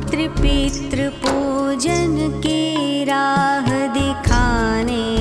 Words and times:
मातृ 0.00 0.26
पितृ 0.36 1.08
पूजन 1.22 2.14
की 2.42 2.60
राह 3.04 3.66
दिखाने 3.96 5.19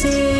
पूजन 0.00 0.37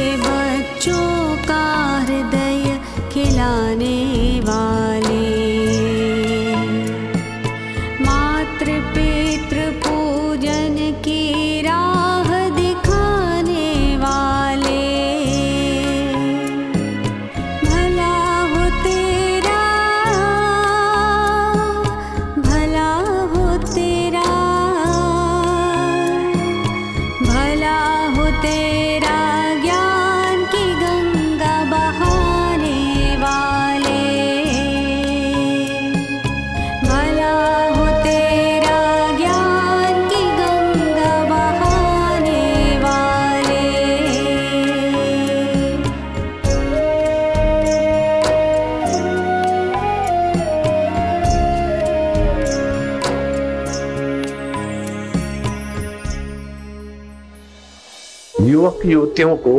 युवक 58.58 58.86
युवतियों 58.86 59.36
को 59.36 59.52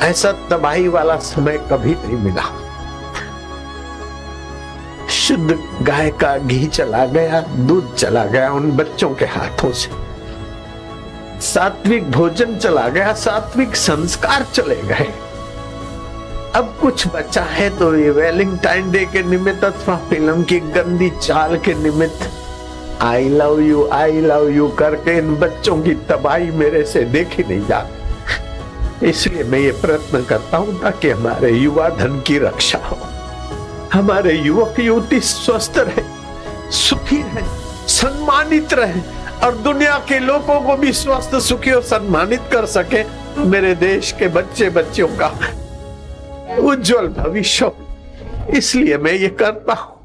ऐसा 0.00 0.32
तबाही 0.50 0.88
वाला 0.88 1.16
समय 1.16 1.58
कभी 1.70 1.94
नहीं 1.94 2.16
मिला। 2.16 2.42
शुद्ध 5.08 5.58
गाय 5.82 6.10
का 6.10 6.38
घी 6.38 6.66
चला 6.66 7.04
गया, 7.06 7.40
दूध 7.40 7.94
चला 7.94 8.24
गया 8.24 8.52
उन 8.52 8.70
बच्चों 8.70 9.10
के 9.14 9.24
हाथों 9.24 9.72
से। 9.72 9.90
सात्विक 11.40 12.10
भोजन 12.10 12.56
चला 12.58 12.88
गया, 12.88 13.12
सात्विक 13.12 13.76
संस्कार 13.76 14.46
चले 14.54 14.82
गए। 14.82 15.12
अब 16.54 16.76
कुछ 16.80 17.06
बचा 17.08 17.42
है 17.42 17.70
तो 17.78 17.94
ये 17.96 18.10
वेलिंगटाइन 18.10 18.90
डे 18.90 19.04
के 19.04 19.22
निमित्त 19.22 19.64
अथवा 19.64 19.96
फ़िल्म 20.10 20.42
की 20.42 20.60
गंदी 20.60 21.10
चाल 21.10 21.56
के 21.58 21.74
निमित्त 21.74 22.30
I 23.02 23.28
love 23.28 23.60
you 23.60 23.86
I 23.92 24.20
love 24.20 24.48
you 24.50 24.68
करके 24.78 25.16
इन 25.18 25.34
बच्चों 25.36 25.76
की 25.82 25.94
तबाही 26.08 26.50
मेरे 26.58 26.82
से 26.84 27.04
देखी 27.04 27.42
नहीं 27.42 27.66
जाती 27.68 29.08
इसलिए 29.08 29.44
मैं 29.44 29.58
ये 29.58 29.70
प्रयत्न 29.80 30.22
करता 30.24 30.56
हूँ 30.56 30.80
ताकि 30.82 31.10
हमारे 31.10 31.50
युवा 31.52 31.88
धन 31.88 32.20
की 32.26 32.38
रक्षा 32.38 32.78
हो। 32.78 32.98
हमारे 33.92 34.34
युवक 34.34 34.78
युवती 34.80 35.20
स्वस्थ 35.20 35.78
रहे, 35.78 36.02
सुखी 36.72 37.16
रहे, 37.16 37.42
सम्मानित 37.88 38.74
रहे 38.74 39.00
और 39.44 39.56
दुनिया 39.64 39.98
के 40.08 40.18
लोगों 40.18 40.60
को 40.60 40.76
भी 40.76 40.92
स्वस्थ, 40.92 41.34
सुखी 41.38 41.70
और 41.70 41.82
सम्मानित 41.84 42.48
कर 42.52 42.66
सके। 42.66 43.02
मेरे 43.46 43.74
देश 43.74 44.12
के 44.18 44.28
बच्चे 44.28 44.68
बच्चों 44.70 45.08
का 45.20 45.28
उज्जवल 46.60 47.08
भविष्य 47.18 47.70
इसलिए 48.56 48.96
मैं 48.98 49.12
ये 49.12 49.28
करता 49.40 49.74
हूँ। 49.74 50.01